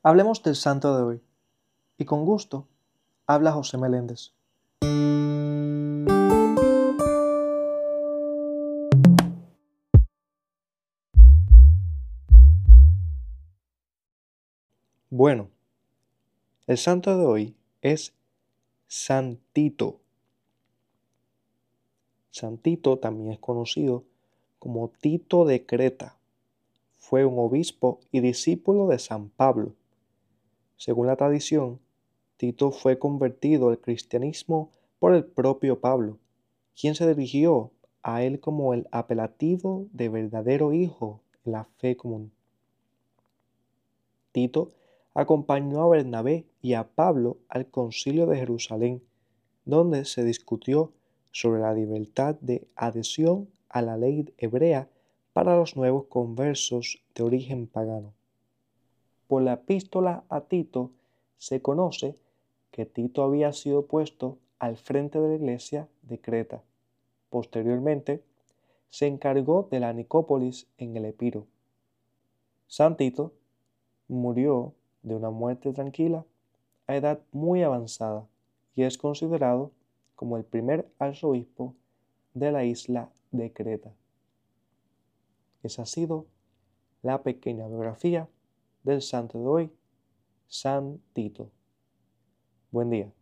[0.00, 1.20] Hablemos del santo de hoy.
[1.98, 2.68] Y con gusto,
[3.26, 4.32] habla José Meléndez.
[15.10, 15.48] Bueno,
[16.68, 18.14] el santo de hoy es
[18.86, 19.98] Santito.
[22.30, 24.04] Santito también es conocido
[24.60, 26.14] como Tito de Creta.
[26.98, 29.72] Fue un obispo y discípulo de San Pablo.
[30.78, 31.80] Según la tradición,
[32.36, 34.70] Tito fue convertido al cristianismo
[35.00, 36.18] por el propio Pablo,
[36.80, 37.72] quien se dirigió
[38.04, 42.30] a él como el apelativo de verdadero hijo en la fe común.
[44.30, 44.70] Tito
[45.14, 49.02] acompañó a Bernabé y a Pablo al concilio de Jerusalén,
[49.64, 50.92] donde se discutió
[51.32, 54.88] sobre la libertad de adhesión a la ley hebrea
[55.32, 58.14] para los nuevos conversos de origen pagano.
[59.28, 60.90] Por la epístola a Tito
[61.36, 62.16] se conoce
[62.70, 66.62] que Tito había sido puesto al frente de la iglesia de Creta.
[67.28, 68.24] Posteriormente,
[68.88, 71.46] se encargó de la Nicópolis en el Epiro.
[72.68, 73.34] San Tito
[74.08, 76.24] murió de una muerte tranquila
[76.86, 78.26] a edad muy avanzada
[78.74, 79.72] y es considerado
[80.16, 81.74] como el primer arzobispo
[82.32, 83.92] de la isla de Creta.
[85.62, 86.24] Esa ha sido
[87.02, 88.26] la pequeña biografía
[88.82, 89.72] del santo de hoy,
[90.46, 91.50] San Tito.
[92.70, 93.12] Buen día.